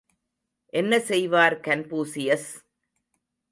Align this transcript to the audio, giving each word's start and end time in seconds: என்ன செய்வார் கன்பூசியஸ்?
என்ன 0.73 0.99
செய்வார் 0.99 1.55
கன்பூசியஸ்? 1.67 2.49